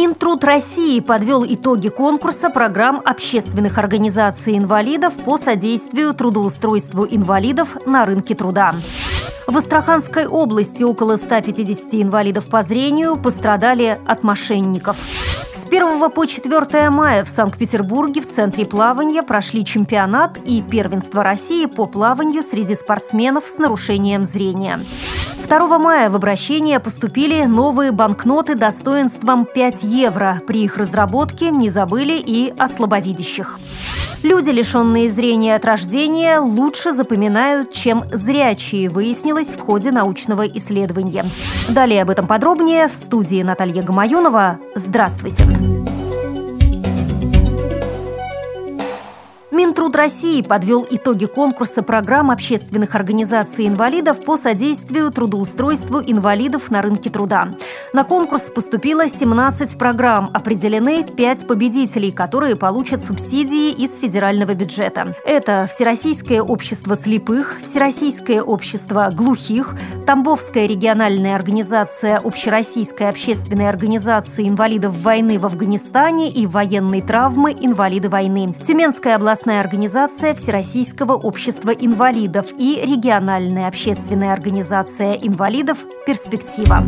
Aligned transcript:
Минтруд 0.00 0.44
России 0.44 0.98
подвел 1.00 1.44
итоги 1.44 1.90
конкурса 1.90 2.48
программ 2.48 3.02
общественных 3.04 3.76
организаций 3.76 4.56
инвалидов 4.56 5.12
по 5.26 5.36
содействию 5.36 6.14
трудоустройству 6.14 7.06
инвалидов 7.06 7.76
на 7.84 8.06
рынке 8.06 8.34
труда. 8.34 8.72
В 9.46 9.54
Астраханской 9.58 10.26
области 10.26 10.82
около 10.82 11.16
150 11.16 11.96
инвалидов 11.96 12.48
по 12.48 12.62
зрению 12.62 13.16
пострадали 13.16 13.98
от 14.06 14.22
мошенников. 14.24 14.96
С 15.52 15.68
1 15.68 16.10
по 16.10 16.24
4 16.24 16.88
мая 16.88 17.22
в 17.22 17.28
Санкт-Петербурге 17.28 18.22
в 18.22 18.34
Центре 18.34 18.64
плавания 18.64 19.22
прошли 19.22 19.66
чемпионат 19.66 20.38
и 20.46 20.62
первенство 20.62 21.22
России 21.22 21.66
по 21.66 21.84
плаванию 21.84 22.42
среди 22.42 22.74
спортсменов 22.74 23.44
с 23.44 23.58
нарушением 23.58 24.22
зрения. 24.22 24.80
2 25.50 25.78
мая 25.80 26.08
в 26.10 26.14
обращение 26.14 26.78
поступили 26.78 27.42
новые 27.42 27.90
банкноты 27.90 28.54
достоинством 28.54 29.44
5 29.44 29.82
евро. 29.82 30.40
При 30.46 30.62
их 30.62 30.76
разработке 30.76 31.50
не 31.50 31.70
забыли 31.70 32.12
и 32.12 32.54
о 32.56 32.68
слабовидящих. 32.68 33.58
Люди, 34.22 34.50
лишенные 34.50 35.08
зрения 35.08 35.56
от 35.56 35.64
рождения, 35.64 36.38
лучше 36.38 36.92
запоминают, 36.92 37.72
чем 37.72 38.04
зрячие, 38.12 38.88
выяснилось 38.88 39.48
в 39.48 39.60
ходе 39.60 39.90
научного 39.90 40.46
исследования. 40.46 41.24
Далее 41.68 42.02
об 42.02 42.10
этом 42.10 42.28
подробнее 42.28 42.86
в 42.86 42.92
студии 42.92 43.42
Наталья 43.42 43.82
Гамаюнова. 43.82 44.58
Здравствуйте! 44.76 45.46
Минтруд 49.80 49.96
России 49.96 50.42
подвел 50.42 50.86
итоги 50.90 51.24
конкурса 51.24 51.82
программ 51.82 52.30
общественных 52.30 52.94
организаций 52.94 53.66
инвалидов 53.66 54.22
по 54.22 54.36
содействию 54.36 55.10
трудоустройству 55.10 56.02
инвалидов 56.06 56.70
на 56.70 56.82
рынке 56.82 57.08
труда. 57.08 57.48
На 57.92 58.04
конкурс 58.04 58.42
поступило 58.42 59.08
17 59.08 59.76
программ, 59.76 60.30
определены 60.32 61.04
5 61.04 61.48
победителей, 61.48 62.12
которые 62.12 62.54
получат 62.54 63.04
субсидии 63.04 63.72
из 63.72 63.98
федерального 63.98 64.54
бюджета. 64.54 65.16
Это 65.24 65.66
Всероссийское 65.68 66.40
общество 66.40 66.96
слепых, 66.96 67.58
Всероссийское 67.60 68.42
общество 68.42 69.10
глухих, 69.12 69.74
Тамбовская 70.06 70.66
региональная 70.66 71.34
организация 71.34 72.18
Общероссийской 72.18 73.08
общественной 73.08 73.68
организации 73.68 74.48
инвалидов 74.48 74.94
войны 75.02 75.40
в 75.40 75.46
Афганистане 75.46 76.30
и 76.30 76.46
военной 76.46 77.02
травмы 77.02 77.56
инвалиды 77.60 78.08
войны, 78.08 78.54
Тюменская 78.66 79.16
областная 79.16 79.58
организация 79.58 80.34
Всероссийского 80.34 81.14
общества 81.14 81.70
инвалидов 81.70 82.46
и 82.56 82.80
региональная 82.84 83.66
общественная 83.66 84.32
организация 84.32 85.14
инвалидов 85.14 85.78
«Перспектива». 86.06 86.84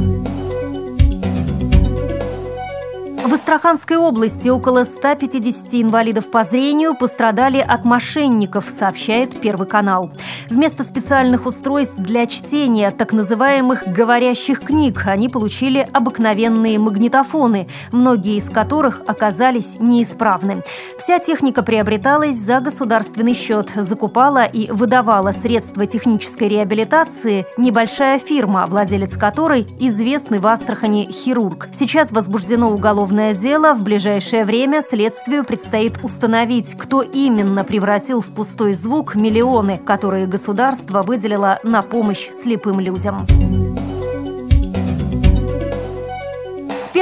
В 3.24 3.32
Астраханской 3.34 3.96
области 3.96 4.48
около 4.48 4.82
150 4.82 5.74
инвалидов 5.74 6.28
по 6.28 6.42
зрению 6.42 6.96
пострадали 6.96 7.58
от 7.58 7.84
мошенников, 7.84 8.64
сообщает 8.68 9.40
Первый 9.40 9.68
канал. 9.68 10.10
Вместо 10.50 10.82
специальных 10.82 11.46
устройств 11.46 11.94
для 11.96 12.26
чтения 12.26 12.90
так 12.90 13.12
называемых 13.12 13.84
«говорящих 13.86 14.62
книг» 14.62 15.04
они 15.06 15.28
получили 15.28 15.86
обыкновенные 15.92 16.80
магнитофоны, 16.80 17.68
многие 17.92 18.38
из 18.38 18.50
которых 18.50 19.02
оказались 19.06 19.76
неисправны. 19.78 20.64
Вся 20.98 21.20
техника 21.20 21.62
приобреталась 21.62 22.36
за 22.36 22.58
государственный 22.58 23.34
счет, 23.34 23.70
закупала 23.76 24.46
и 24.46 24.68
выдавала 24.70 25.30
средства 25.30 25.86
технической 25.86 26.48
реабилитации 26.48 27.46
небольшая 27.56 28.18
фирма, 28.18 28.66
владелец 28.66 29.16
которой 29.16 29.64
известный 29.78 30.40
в 30.40 30.46
Астрахани 30.48 31.08
хирург. 31.10 31.68
Сейчас 31.72 32.10
возбуждено 32.10 32.70
уголовное 32.70 33.11
уголовное 33.12 33.34
дело. 33.34 33.74
В 33.74 33.84
ближайшее 33.84 34.44
время 34.44 34.82
следствию 34.82 35.44
предстоит 35.44 35.98
установить, 36.02 36.74
кто 36.78 37.02
именно 37.02 37.62
превратил 37.62 38.20
в 38.22 38.34
пустой 38.34 38.72
звук 38.72 39.14
миллионы, 39.14 39.78
которые 39.78 40.26
государство 40.26 41.02
выделило 41.02 41.58
на 41.62 41.82
помощь 41.82 42.30
слепым 42.30 42.80
людям. 42.80 43.26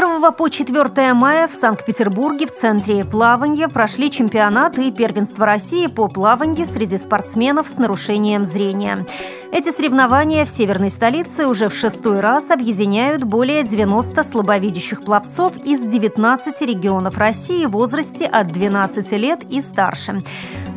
1 0.01 0.33
по 0.33 0.49
4 0.49 1.13
мая 1.13 1.47
в 1.47 1.53
Санкт-Петербурге 1.53 2.47
в 2.47 2.59
Центре 2.59 3.05
плавания 3.05 3.69
прошли 3.69 4.11
чемпионат 4.11 4.79
и 4.79 4.91
первенство 4.91 5.45
России 5.45 5.89
по 5.89 6.09
плаванию 6.09 6.65
среди 6.65 6.97
спортсменов 6.97 7.69
с 7.69 7.77
нарушением 7.77 8.47
зрения. 8.47 9.05
Эти 9.53 9.71
соревнования 9.71 10.47
в 10.47 10.49
северной 10.49 10.91
столице 10.91 11.47
уже 11.47 11.69
в 11.69 11.75
шестой 11.75 12.21
раз 12.21 12.51
объединяют 12.51 13.25
более 13.25 13.63
90 13.63 14.25
слабовидящих 14.25 15.03
пловцов 15.03 15.55
из 15.67 15.81
19 15.81 16.63
регионов 16.63 17.19
России 17.19 17.67
в 17.67 17.73
возрасте 17.73 18.25
от 18.25 18.47
12 18.47 19.13
лет 19.13 19.43
и 19.51 19.61
старше. 19.61 20.19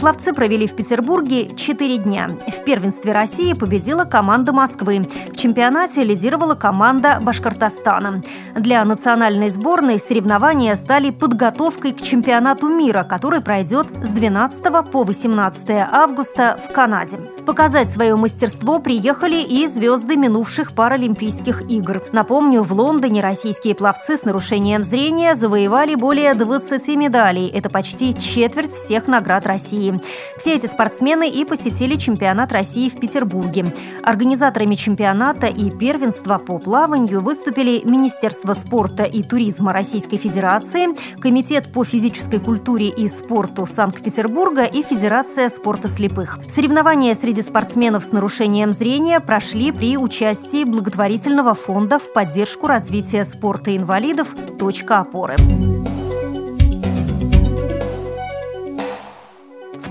Пловцы 0.02 0.34
провели 0.34 0.68
в 0.68 0.76
Петербурге 0.76 1.48
4 1.48 1.98
дня. 2.00 2.28
В 2.28 2.66
первенстве 2.66 3.14
России 3.14 3.54
победила 3.54 4.04
команда 4.04 4.52
Москвы. 4.52 5.08
В 5.32 5.38
чемпионате 5.38 6.04
лидировала 6.04 6.56
команда 6.56 7.20
Башкортостана. 7.22 8.22
Для 8.56 8.86
национальной 8.86 9.50
сборной 9.50 10.00
соревнования 10.00 10.76
стали 10.76 11.10
подготовкой 11.10 11.92
к 11.92 12.02
чемпионату 12.02 12.70
мира, 12.70 13.04
который 13.04 13.42
пройдет 13.42 13.88
с 14.04 14.10
12 14.10 14.64
по 14.92 15.04
18 15.04 15.70
августа 15.92 16.58
в 16.64 16.72
Канаде. 16.72 17.18
Показать 17.46 17.92
свое 17.92 18.16
мастерство 18.16 18.80
приехали 18.80 19.36
и 19.36 19.68
звезды 19.68 20.16
минувших 20.16 20.74
Паралимпийских 20.74 21.70
игр. 21.70 22.02
Напомню, 22.14 22.64
в 22.64 22.72
Лондоне 22.72 23.22
российские 23.22 23.76
пловцы 23.76 24.18
с 24.18 24.24
нарушением 24.24 24.82
зрения 24.82 25.36
завоевали 25.36 25.96
более 25.96 26.36
20 26.36 26.88
медалей. 26.96 27.48
Это 27.48 27.70
почти 27.70 28.14
четверть 28.14 28.72
всех 28.72 29.08
наград 29.08 29.46
России. 29.46 30.00
Все 30.38 30.56
эти 30.56 30.68
спортсмены 30.68 31.30
и 31.30 31.44
посетили 31.44 31.96
чемпионат 31.96 32.54
России 32.54 32.90
в 32.90 32.98
Петербурге. 32.98 33.74
Организаторами 34.04 34.76
чемпионата 34.76 35.48
и 35.48 35.70
первенства 35.70 36.38
по 36.38 36.60
плаванию 36.60 37.20
выступили 37.20 37.82
Министерство 37.84 38.54
спорта 38.54 39.04
и 39.04 39.22
туризма 39.22 39.74
Российской 39.74 40.18
Федерации, 40.18 40.88
Комитет 41.20 41.74
по 41.74 41.84
физической 41.84 42.40
культуре 42.40 42.88
и 42.88 43.10
спорту 43.10 43.66
Санкт-Петербурга 43.66 44.64
и 44.64 44.82
Федерация 44.82 45.50
спорта 45.50 45.90
слепых. 45.90 46.40
Соревнования 46.44 47.14
среди 47.16 47.33
среди 47.34 47.48
спортсменов 47.48 48.04
с 48.04 48.12
нарушением 48.12 48.72
зрения 48.74 49.20
прошли 49.20 49.72
при 49.72 49.98
участии 49.98 50.66
благотворительного 50.66 51.56
фонда 51.56 51.98
в 51.98 52.14
поддержку 52.14 52.68
развития 52.68 53.26
спорта 53.26 53.76
инвалидов 53.76 54.36
«Точка 54.60 55.00
опоры». 55.00 55.36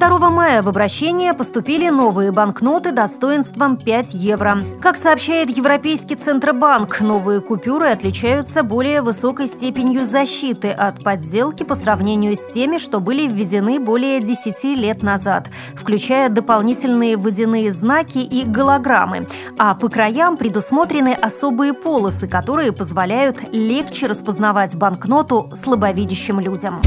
2 0.02 0.30
мая 0.30 0.62
в 0.62 0.68
обращение 0.68 1.32
поступили 1.32 1.88
новые 1.88 2.32
банкноты 2.32 2.90
достоинством 2.90 3.76
5 3.76 4.14
евро. 4.14 4.60
Как 4.80 4.96
сообщает 4.96 5.56
Европейский 5.56 6.16
Центробанк, 6.16 7.00
новые 7.02 7.40
купюры 7.40 7.86
отличаются 7.86 8.64
более 8.64 9.00
высокой 9.00 9.46
степенью 9.46 10.04
защиты 10.04 10.72
от 10.72 11.04
подделки 11.04 11.62
по 11.62 11.76
сравнению 11.76 12.34
с 12.34 12.44
теми, 12.52 12.78
что 12.78 12.98
были 12.98 13.28
введены 13.28 13.78
более 13.78 14.20
10 14.20 14.64
лет 14.76 15.04
назад, 15.04 15.48
включая 15.76 16.28
дополнительные 16.28 17.16
водяные 17.16 17.70
знаки 17.70 18.18
и 18.18 18.42
голограммы. 18.42 19.22
А 19.56 19.76
по 19.76 19.88
краям 19.88 20.36
предусмотрены 20.36 21.14
особые 21.14 21.74
полосы, 21.74 22.26
которые 22.26 22.72
позволяют 22.72 23.36
легче 23.52 24.08
распознавать 24.08 24.74
банкноту 24.74 25.48
слабовидящим 25.62 26.40
людям. 26.40 26.80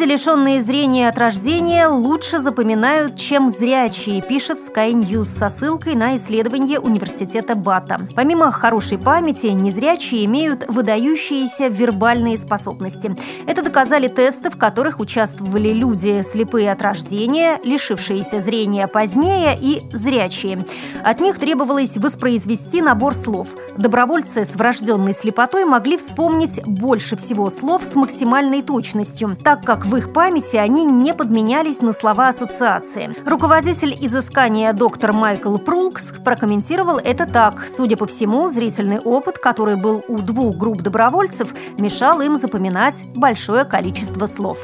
Люди, 0.00 0.12
лишенные 0.12 0.62
зрения 0.62 1.10
от 1.10 1.18
рождения, 1.18 1.86
лучше 1.86 2.38
запоминают, 2.38 3.16
чем 3.16 3.50
зрячие, 3.50 4.22
пишет 4.22 4.58
Sky 4.58 4.92
News 4.92 5.24
со 5.24 5.50
ссылкой 5.50 5.94
на 5.94 6.16
исследование 6.16 6.80
университета 6.80 7.54
Бата. 7.54 7.98
Помимо 8.16 8.50
хорошей 8.50 8.96
памяти, 8.96 9.48
незрячие 9.48 10.24
имеют 10.24 10.64
выдающиеся 10.68 11.68
вербальные 11.68 12.38
способности. 12.38 13.14
Это 13.46 13.62
доказали 13.62 14.08
тесты, 14.08 14.48
в 14.48 14.56
которых 14.56 15.00
участвовали 15.00 15.68
люди 15.68 16.22
слепые 16.22 16.72
от 16.72 16.80
рождения, 16.80 17.58
лишившиеся 17.62 18.40
зрения 18.40 18.88
позднее 18.88 19.54
и 19.60 19.80
зрячие. 19.92 20.64
От 21.04 21.20
них 21.20 21.38
требовалось 21.38 21.98
воспроизвести 21.98 22.80
набор 22.80 23.14
слов. 23.14 23.48
Добровольцы 23.76 24.46
с 24.46 24.54
врожденной 24.54 25.12
слепотой 25.12 25.66
могли 25.66 25.98
вспомнить 25.98 26.64
больше 26.64 27.18
всего 27.18 27.50
слов 27.50 27.82
с 27.82 27.94
максимальной 27.94 28.62
точностью, 28.62 29.36
так 29.36 29.62
как 29.62 29.89
в 29.90 29.96
их 29.96 30.12
памяти 30.12 30.54
они 30.54 30.86
не 30.86 31.12
подменялись 31.12 31.80
на 31.80 31.92
слова 31.92 32.28
ассоциации. 32.28 33.12
Руководитель 33.26 33.92
изыскания 33.92 34.72
доктор 34.72 35.12
Майкл 35.12 35.58
Прулкс 35.58 36.12
прокомментировал 36.24 36.98
это 36.98 37.26
так. 37.26 37.66
Судя 37.76 37.96
по 37.96 38.06
всему, 38.06 38.46
зрительный 38.48 39.00
опыт, 39.00 39.38
который 39.38 39.74
был 39.74 40.04
у 40.06 40.18
двух 40.20 40.56
групп 40.56 40.82
добровольцев, 40.82 41.52
мешал 41.76 42.20
им 42.20 42.38
запоминать 42.38 42.94
большое 43.16 43.64
количество 43.64 44.28
слов. 44.28 44.58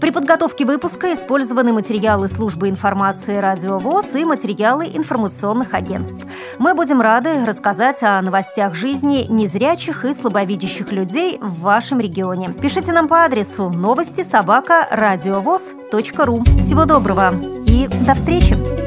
При 0.00 0.10
подготовке 0.10 0.64
выпуска 0.64 1.12
использованы 1.12 1.72
материалы 1.72 2.28
службы 2.28 2.68
информации 2.68 3.38
«Радио 3.38 3.78
ВОЗ» 3.78 4.14
и 4.14 4.24
материалы 4.24 4.86
информационных 4.86 5.74
агентств. 5.74 6.24
Мы 6.58 6.74
будем 6.74 7.00
рады 7.00 7.44
рассказать 7.44 8.02
о 8.02 8.20
новостях 8.22 8.74
жизни 8.74 9.26
незрячих 9.28 10.04
и 10.04 10.14
слабовидящих 10.14 10.92
людей 10.92 11.38
в 11.40 11.60
вашем 11.60 11.98
регионе. 11.98 12.50
Пишите 12.50 12.92
нам 12.92 13.08
по 13.08 13.24
адресу 13.24 13.70
новости 13.70 14.24
собака 14.28 14.86
ру. 16.24 16.36
Всего 16.58 16.84
доброго 16.84 17.34
и 17.66 17.88
до 17.88 18.14
встречи! 18.14 18.77